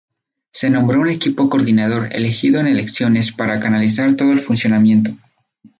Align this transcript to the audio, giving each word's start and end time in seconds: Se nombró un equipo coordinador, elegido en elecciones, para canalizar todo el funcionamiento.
Se 0.51 0.67
nombró 0.71 0.99
un 0.99 1.09
equipo 1.11 1.47
coordinador, 1.47 2.09
elegido 2.11 2.59
en 2.59 2.65
elecciones, 2.65 3.31
para 3.31 3.59
canalizar 3.59 4.15
todo 4.15 4.31
el 4.31 4.41
funcionamiento. 4.41 5.15